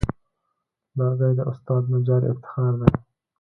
لرګی 0.97 1.31
د 1.37 1.41
استاد 1.51 1.83
نجار 1.93 2.21
افتخار 2.31 2.73
دی. 2.81 2.89